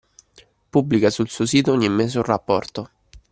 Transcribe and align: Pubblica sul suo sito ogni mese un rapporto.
Pubblica 0.71 1.11
sul 1.11 1.29
suo 1.29 1.45
sito 1.45 1.71
ogni 1.71 1.87
mese 1.87 2.17
un 2.17 2.23
rapporto. 2.23 2.89